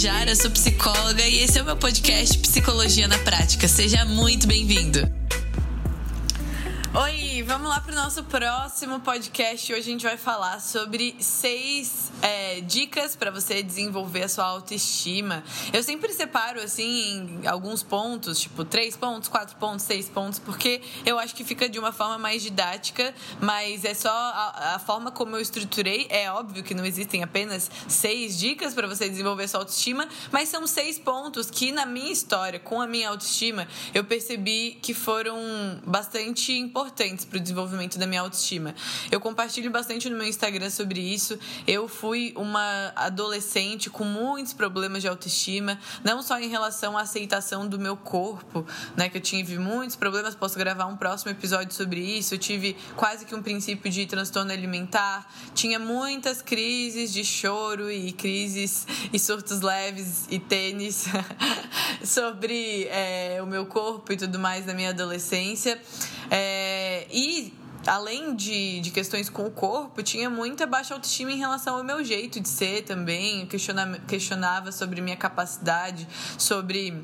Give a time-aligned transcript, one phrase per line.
[0.00, 3.68] Jara, sou psicóloga e esse é o meu podcast Psicologia na Prática.
[3.68, 5.19] Seja muito bem-vindo.
[7.40, 9.72] Oi, vamos lá para o nosso próximo podcast.
[9.72, 15.42] Hoje a gente vai falar sobre seis é, dicas para você desenvolver a sua autoestima.
[15.72, 20.82] Eu sempre separo assim em alguns pontos, tipo três pontos, quatro pontos, seis pontos, porque
[21.06, 25.10] eu acho que fica de uma forma mais didática, mas é só a, a forma
[25.10, 26.08] como eu estruturei.
[26.10, 30.66] É óbvio que não existem apenas seis dicas para você desenvolver sua autoestima, mas são
[30.66, 35.38] seis pontos que na minha história, com a minha autoestima, eu percebi que foram
[35.86, 38.74] bastante importantes para o desenvolvimento da minha autoestima.
[39.10, 41.38] Eu compartilho bastante no meu Instagram sobre isso.
[41.66, 47.66] Eu fui uma adolescente com muitos problemas de autoestima, não só em relação à aceitação
[47.66, 48.66] do meu corpo,
[48.96, 52.34] né, que eu tive muitos problemas, posso gravar um próximo episódio sobre isso.
[52.34, 58.12] Eu tive quase que um princípio de transtorno alimentar, tinha muitas crises de choro e
[58.12, 61.06] crises e surtos leves e tênis
[62.02, 65.80] sobre é, o meu corpo e tudo mais na minha adolescência.
[66.30, 67.06] É,
[67.86, 72.04] além de, de questões com o corpo, tinha muita baixa autoestima em relação ao meu
[72.04, 73.46] jeito de ser também.
[73.46, 77.02] Questionava, questionava sobre minha capacidade, sobre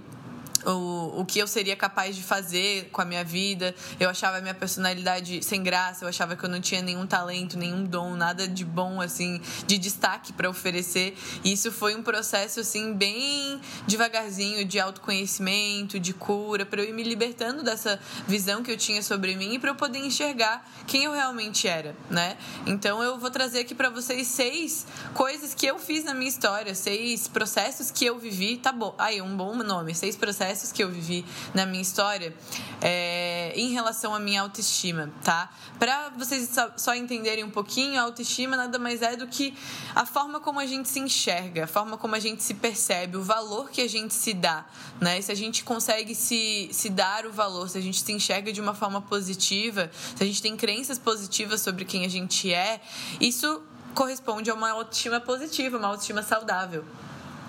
[0.66, 3.74] o, o que eu seria capaz de fazer com a minha vida.
[4.00, 7.56] Eu achava a minha personalidade sem graça, eu achava que eu não tinha nenhum talento,
[7.56, 11.16] nenhum dom, nada de bom, assim, de destaque para oferecer.
[11.44, 16.92] E isso foi um processo, assim, bem devagarzinho de autoconhecimento, de cura, para eu ir
[16.92, 21.04] me libertando dessa visão que eu tinha sobre mim e para eu poder enxergar quem
[21.04, 22.36] eu realmente era, né?
[22.66, 26.74] Então eu vou trazer aqui para vocês seis coisas que eu fiz na minha história,
[26.74, 28.56] seis processos que eu vivi.
[28.56, 32.34] Tá bom, aí um bom nome, seis processos processos que eu vivi na minha história
[32.80, 35.50] é, em relação à minha autoestima, tá?
[35.78, 39.54] Para vocês só entenderem um pouquinho, a autoestima nada mais é do que
[39.94, 43.22] a forma como a gente se enxerga, a forma como a gente se percebe, o
[43.22, 44.64] valor que a gente se dá,
[45.00, 45.20] né?
[45.20, 48.60] Se a gente consegue se, se dar o valor, se a gente se enxerga de
[48.60, 52.80] uma forma positiva, se a gente tem crenças positivas sobre quem a gente é,
[53.20, 53.62] isso
[53.94, 56.84] corresponde a uma autoestima positiva, uma autoestima saudável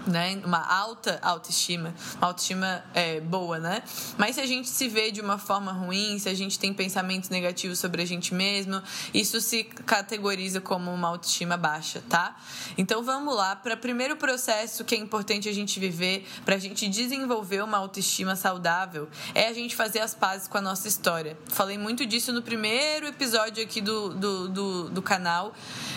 [0.08, 0.42] né?
[0.44, 3.84] Uma alta autoestima, uma autoestima é, boa, né?
[4.18, 7.30] Mas se a gente se vê de uma forma ruim, se a gente tem pensamentos
[7.30, 8.82] negativos sobre a gente mesmo,
[9.14, 12.36] isso se categoriza como uma autoestima baixa, tá?
[12.78, 16.60] Então vamos lá para o primeiro processo que é importante a gente viver para a
[16.60, 21.38] gente desenvolver uma autoestima saudável é a gente fazer as pazes com a nossa história.
[21.48, 25.54] Falei muito disso no primeiro episódio aqui do, do, do, do canal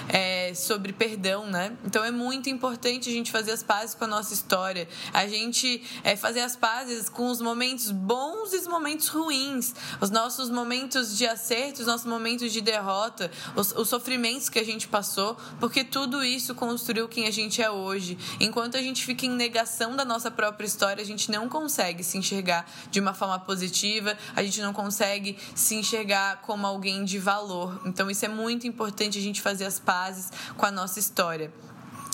[0.09, 1.77] é, sobre perdão, né?
[1.85, 5.83] Então é muito importante a gente fazer as pazes com a nossa história, a gente
[6.03, 11.19] é, fazer as pazes com os momentos bons e os momentos ruins, os nossos momentos
[11.19, 15.85] de acerto, os nossos momentos de derrota, os, os sofrimentos que a gente passou, porque
[15.85, 18.17] tudo isso construiu quem a gente é hoje.
[18.41, 22.17] Enquanto a gente fica em negação da nossa própria história, a gente não consegue se
[22.17, 27.83] enxergar de uma forma positiva, a gente não consegue se enxergar como alguém de valor.
[27.85, 31.53] Então, isso é muito importante a gente fazer as pazes com a nossa história.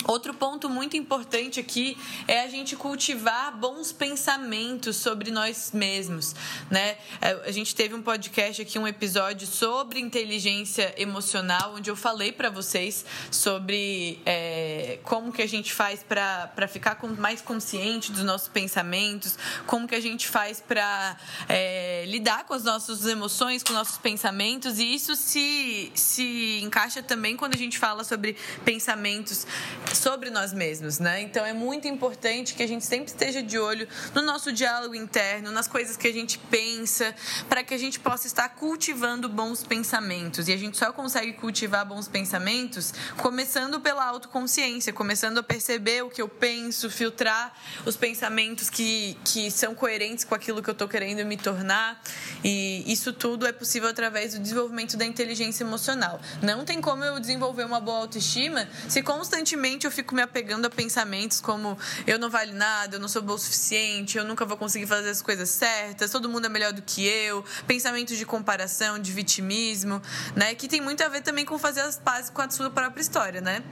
[0.04, 1.96] Outro ponto muito importante aqui
[2.28, 6.34] é a gente cultivar bons pensamentos sobre nós mesmos,
[6.70, 6.96] né?
[7.20, 12.30] É, a gente teve um podcast aqui, um episódio sobre inteligência emocional, onde eu falei
[12.30, 18.48] para vocês sobre é, como que a gente faz para ficar mais consciente dos nossos
[18.48, 19.36] pensamentos,
[19.66, 21.16] como que a gente faz para
[21.48, 27.36] é, lidar com as nossas emoções, com nossos pensamentos, e isso se, se encaixa também
[27.36, 29.46] quando a gente fala sobre pensamentos
[29.94, 31.20] sobre nós mesmos, né?
[31.20, 35.50] Então é muito importante que a gente sempre esteja de olho no nosso diálogo interno,
[35.50, 37.14] nas coisas que a gente pensa,
[37.48, 40.48] para que a gente possa estar cultivando bons pensamentos.
[40.48, 46.10] E a gente só consegue cultivar bons pensamentos começando pela autoconsciência, começando a perceber o
[46.10, 47.52] que eu penso, filtrar
[47.84, 52.00] os pensamentos que, que são coerentes com aquilo que eu estou querendo me tornar.
[52.44, 56.20] E isso tudo é possível através do desenvolvimento da inteligência emocional.
[56.42, 60.70] Não tem como eu desenvolver uma boa autoestima se constantemente eu fico me apegando a
[60.70, 61.76] pensamentos como
[62.06, 65.10] eu não vale nada, eu não sou bom o suficiente, eu nunca vou conseguir fazer
[65.10, 70.00] as coisas certas, todo mundo é melhor do que eu, pensamentos de comparação, de vitimismo,
[70.34, 70.54] né?
[70.54, 73.40] Que tem muito a ver também com fazer as pazes com a sua própria história,
[73.40, 73.62] né?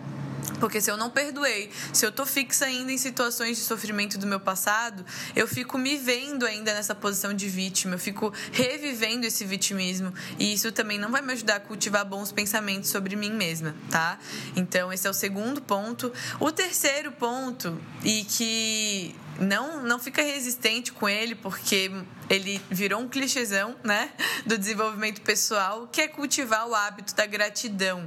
[0.61, 4.27] Porque se eu não perdoei, se eu tô fixa ainda em situações de sofrimento do
[4.27, 5.05] meu passado,
[5.35, 10.13] eu fico me vendo ainda nessa posição de vítima, eu fico revivendo esse vitimismo.
[10.39, 14.19] E isso também não vai me ajudar a cultivar bons pensamentos sobre mim mesma, tá?
[14.57, 16.13] Então, esse é o segundo ponto.
[16.41, 21.91] O terceiro ponto, e que não, não fica resistente com ele, porque
[22.29, 24.11] ele virou um clichêzão, né?
[24.47, 28.07] Do desenvolvimento pessoal, que é cultivar o hábito da gratidão.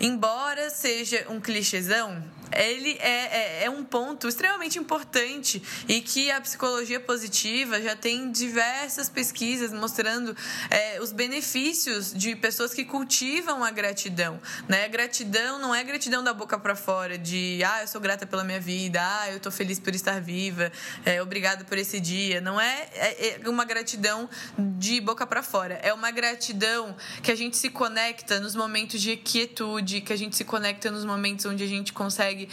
[0.00, 2.22] Embora seja um clichêzão,
[2.52, 8.30] ele é, é, é, um ponto extremamente importante e que a psicologia positiva já tem
[8.30, 10.36] diversas pesquisas mostrando
[10.70, 14.40] é, os benefícios de pessoas que cultivam a gratidão.
[14.68, 14.88] Né?
[14.88, 18.60] Gratidão não é gratidão da boca para fora, de ah, eu sou grata pela minha
[18.60, 20.70] vida, ah, eu estou feliz por estar viva,
[21.04, 22.40] é, obrigado por esse dia.
[22.40, 24.28] Não é, é, é uma gratidão
[24.58, 29.16] de boca para fora, é uma gratidão que a gente se conecta nos momentos de
[29.16, 32.48] quietude, que a gente se conecta nos momentos onde a gente consegue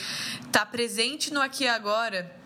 [0.46, 2.41] estar tá presente no aqui e agora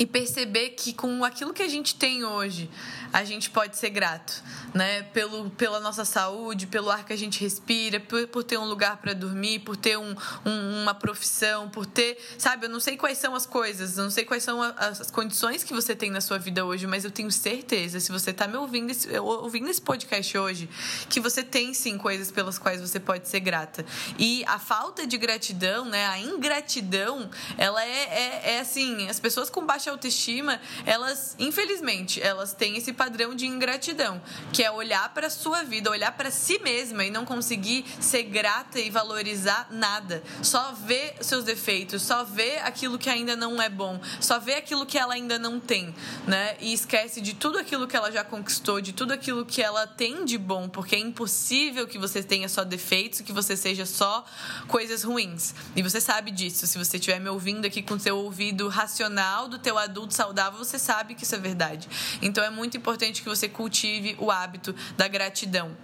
[0.00, 2.70] e perceber que com aquilo que a gente tem hoje,
[3.12, 4.42] a gente pode ser grato,
[4.72, 5.02] né?
[5.02, 8.96] Pelo, pela nossa saúde, pelo ar que a gente respira, por, por ter um lugar
[8.96, 10.16] para dormir, por ter um,
[10.46, 12.64] um, uma profissão, por ter, sabe?
[12.64, 15.62] Eu não sei quais são as coisas, eu não sei quais são as, as condições
[15.62, 18.56] que você tem na sua vida hoje, mas eu tenho certeza, se você está me
[18.56, 18.90] ouvindo,
[19.22, 20.70] ouvindo esse podcast hoje,
[21.10, 23.84] que você tem sim coisas pelas quais você pode ser grata.
[24.18, 26.06] E a falta de gratidão, né?
[26.06, 32.52] A ingratidão, ela é, é, é assim, as pessoas com baixa autoestima, elas, infelizmente, elas
[32.52, 34.20] têm esse padrão de ingratidão,
[34.52, 38.78] que é olhar para sua vida, olhar para si mesma e não conseguir ser grata
[38.78, 40.22] e valorizar nada.
[40.42, 44.86] Só ver seus defeitos, só ver aquilo que ainda não é bom, só ver aquilo
[44.86, 45.94] que ela ainda não tem,
[46.26, 46.56] né?
[46.60, 50.24] E esquece de tudo aquilo que ela já conquistou, de tudo aquilo que ela tem
[50.24, 54.24] de bom, porque é impossível que você tenha só defeitos, que você seja só
[54.68, 55.54] coisas ruins.
[55.74, 56.66] E você sabe disso.
[56.66, 60.78] Se você estiver me ouvindo aqui com seu ouvido racional do teu adulto saudável, você
[60.78, 61.88] sabe que isso é verdade.
[62.22, 65.76] Então é muito importante que você cultive o hábito da gratidão.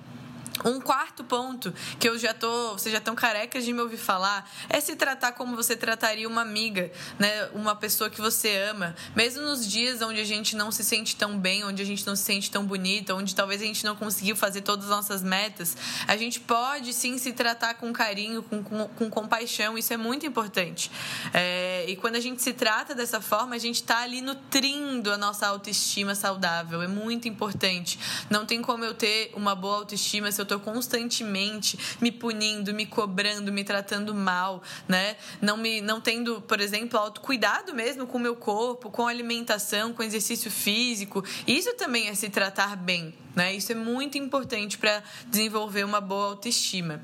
[0.64, 4.50] Um quarto ponto que eu já tô, vocês já estão carecas de me ouvir falar,
[4.68, 7.46] é se tratar como você trataria uma amiga, né?
[7.54, 11.38] Uma pessoa que você ama, mesmo nos dias onde a gente não se sente tão
[11.38, 14.34] bem, onde a gente não se sente tão bonita, onde talvez a gente não conseguiu
[14.34, 15.76] fazer todas as nossas metas,
[16.06, 20.24] a gente pode sim se tratar com carinho, com, com, com compaixão, isso é muito
[20.26, 20.90] importante.
[21.34, 25.18] É, e quando a gente se trata dessa forma, a gente está ali nutrindo a
[25.18, 27.98] nossa autoestima saudável, é muito importante.
[28.30, 32.86] Não tem como eu ter uma boa autoestima se eu estou constantemente me punindo, me
[32.86, 35.16] cobrando, me tratando mal, né?
[35.42, 40.02] Não me não tendo, por exemplo, autocuidado mesmo com o meu corpo, com alimentação, com
[40.02, 41.24] exercício físico.
[41.46, 43.54] Isso também é se tratar bem, né?
[43.54, 47.02] Isso é muito importante para desenvolver uma boa autoestima.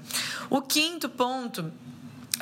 [0.49, 1.73] O quinto ponto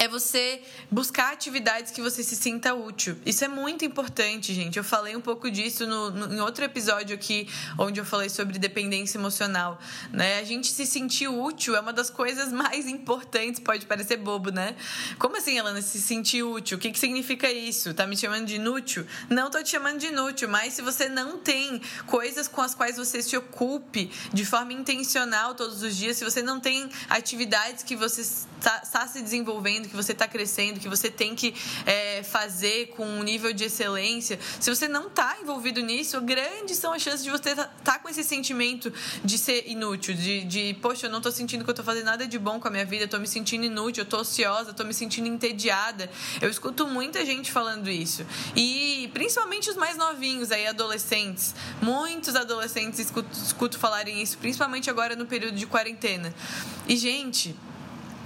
[0.00, 3.18] é você buscar atividades que você se sinta útil.
[3.26, 4.78] Isso é muito importante, gente.
[4.78, 7.46] Eu falei um pouco disso no, no, em outro episódio aqui,
[7.78, 9.78] onde eu falei sobre dependência emocional.
[10.10, 10.38] Né?
[10.38, 13.60] A gente se sentir útil é uma das coisas mais importantes.
[13.60, 14.74] Pode parecer bobo, né?
[15.18, 16.78] Como assim, Alana, se sentir útil?
[16.78, 17.92] O que, que significa isso?
[17.92, 19.06] Tá me chamando de inútil?
[19.28, 22.96] Não tô te chamando de inútil, mas se você não tem coisas com as quais
[22.96, 27.94] você se ocupe de forma intencional todos os dias, se você não tem atividades que
[27.94, 31.54] você está, está se desenvolvendo, que você está crescendo, que você tem que
[31.84, 36.92] é, fazer com um nível de excelência, se você não está envolvido nisso, grandes são
[36.92, 38.92] as chances de você estar tá, tá com esse sentimento
[39.24, 42.26] de ser inútil, de, de poxa, eu não estou sentindo que eu estou fazendo nada
[42.26, 44.94] de bom com a minha vida, estou me sentindo inútil, eu estou ociosa, estou me
[44.94, 46.10] sentindo entediada.
[46.40, 48.24] Eu escuto muita gente falando isso.
[48.54, 51.54] E principalmente os mais novinhos aí, adolescentes.
[51.82, 56.34] Muitos adolescentes escuto, escuto falarem isso, principalmente agora no período de quarentena.
[56.86, 57.54] E, gente,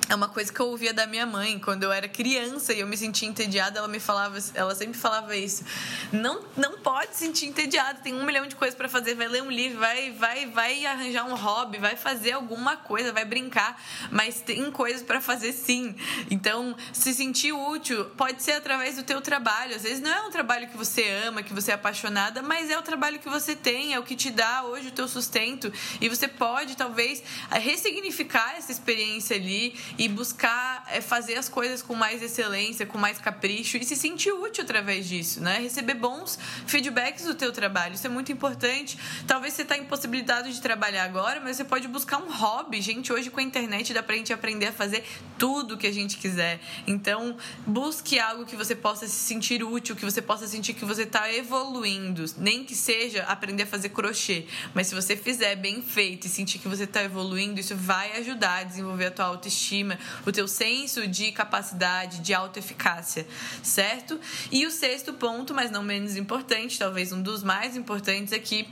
[0.08, 2.86] é uma coisa que eu ouvia da minha mãe quando eu era criança e eu
[2.86, 3.78] me sentia entediada.
[3.78, 5.64] Ela me falava, ela sempre falava isso.
[6.12, 8.00] Não, não pode se sentir entediada.
[8.00, 9.14] Tem um milhão de coisas para fazer.
[9.14, 13.24] Vai ler um livro, vai, vai, vai arranjar um hobby, vai fazer alguma coisa, vai
[13.24, 13.80] brincar.
[14.10, 15.94] Mas tem coisas para fazer sim.
[16.30, 19.74] Então, se sentir útil pode ser através do teu trabalho.
[19.74, 22.78] Às vezes não é um trabalho que você ama, que você é apaixonada, mas é
[22.78, 25.72] o trabalho que você tem, é o que te dá hoje o teu sustento.
[26.00, 31.94] E você pode talvez ressignificar essa experiência ali e buscar é, fazer as coisas com
[31.94, 35.58] mais excelência, com mais capricho e se sentir útil através disso, né?
[35.58, 38.98] Receber bons feedbacks do teu trabalho, isso é muito importante.
[39.26, 42.80] Talvez você está impossibilitado de trabalhar agora, mas você pode buscar um hobby.
[42.80, 45.04] Gente, hoje com a internet dá pra gente aprender a fazer
[45.38, 46.60] tudo que a gente quiser.
[46.86, 47.36] Então,
[47.66, 51.32] busque algo que você possa se sentir útil, que você possa sentir que você está
[51.32, 56.30] evoluindo, nem que seja aprender a fazer crochê, mas se você fizer bem feito e
[56.30, 59.83] sentir que você está evoluindo, isso vai ajudar a desenvolver a tua autoestima
[60.26, 63.26] o teu senso de capacidade, de autoeficácia,
[63.62, 64.20] certo?
[64.50, 68.68] E o sexto ponto, mas não menos importante, talvez um dos mais importantes aqui,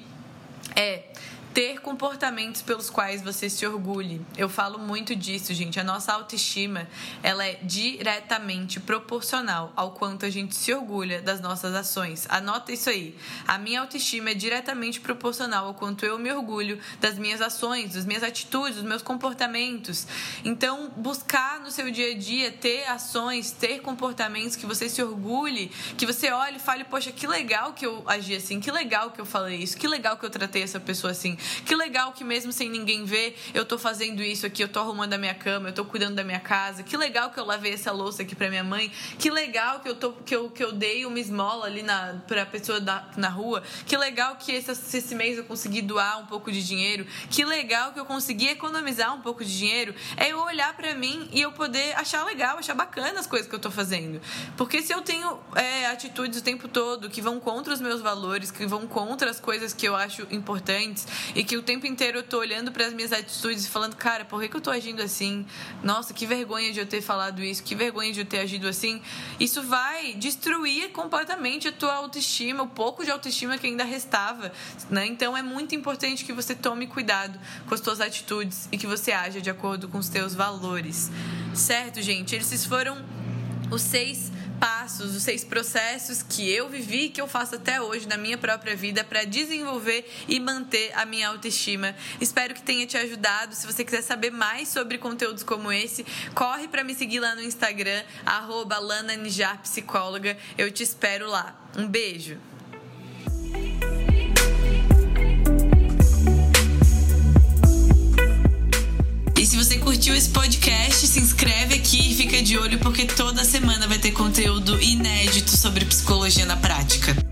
[0.76, 1.04] é
[1.54, 4.20] ter comportamentos pelos quais você se orgulhe.
[4.36, 5.78] Eu falo muito disso, gente.
[5.78, 6.88] A nossa autoestima,
[7.22, 12.26] ela é diretamente proporcional ao quanto a gente se orgulha das nossas ações.
[12.28, 13.16] Anota isso aí.
[13.46, 18.06] A minha autoestima é diretamente proporcional ao quanto eu me orgulho das minhas ações, das
[18.06, 20.06] minhas atitudes, dos meus comportamentos.
[20.44, 25.70] Então, buscar no seu dia a dia ter ações, ter comportamentos que você se orgulhe,
[25.98, 29.20] que você olhe e fale, poxa, que legal que eu agi assim, que legal que
[29.20, 31.36] eu falei isso, que legal que eu tratei essa pessoa assim.
[31.64, 35.12] Que legal que mesmo sem ninguém ver, eu tô fazendo isso aqui, eu tô arrumando
[35.14, 36.82] a minha cama, eu tô cuidando da minha casa.
[36.82, 38.90] Que legal que eu lavei essa louça aqui pra minha mãe.
[39.18, 42.46] Que legal que eu tô que eu, que eu dei uma esmola ali na pra
[42.46, 43.62] pessoa da, na rua.
[43.86, 47.06] Que legal que esse, esse mês eu consegui doar um pouco de dinheiro.
[47.30, 49.94] Que legal que eu consegui economizar um pouco de dinheiro.
[50.16, 53.54] É eu olhar para mim e eu poder achar legal, achar bacana as coisas que
[53.54, 54.20] eu tô fazendo.
[54.56, 58.50] Porque se eu tenho é, atitudes o tempo todo que vão contra os meus valores,
[58.50, 62.22] que vão contra as coisas que eu acho importantes e que o tempo inteiro eu
[62.22, 65.02] tô olhando para as minhas atitudes e falando, cara, por que, que eu tô agindo
[65.02, 65.46] assim?
[65.82, 69.00] Nossa, que vergonha de eu ter falado isso, que vergonha de eu ter agido assim.
[69.38, 74.52] Isso vai destruir completamente a tua autoestima, o pouco de autoestima que ainda restava,
[74.90, 75.06] né?
[75.06, 79.12] Então é muito importante que você tome cuidado com as tuas atitudes e que você
[79.12, 81.10] haja de acordo com os teus valores.
[81.54, 82.34] Certo, gente?
[82.34, 83.04] Esses foram
[83.70, 84.30] os seis
[84.62, 88.76] passos, os seis processos que eu vivi, que eu faço até hoje na minha própria
[88.76, 91.96] vida para desenvolver e manter a minha autoestima.
[92.20, 93.56] Espero que tenha te ajudado.
[93.56, 97.42] Se você quiser saber mais sobre conteúdos como esse, corre para me seguir lá no
[97.42, 98.76] Instagram, arroba
[99.64, 100.38] Psicóloga.
[100.56, 101.60] Eu te espero lá.
[101.76, 102.38] Um beijo!
[109.82, 114.12] Curtiu esse podcast, se inscreve aqui e fica de olho porque toda semana vai ter
[114.12, 117.31] conteúdo inédito sobre psicologia na prática.